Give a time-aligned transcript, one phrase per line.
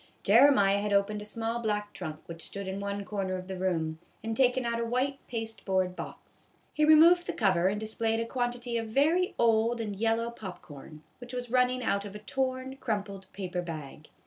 [0.23, 3.99] Jeremiah had opened a small black trunk which stood in one corner of the room,
[4.23, 6.49] and taken out a white pasteboard box.
[6.73, 11.03] He removed the cover and displayed a quantity of very old and yellow pop corn,
[11.19, 14.07] which was running out of a torn, crumpled paper bag.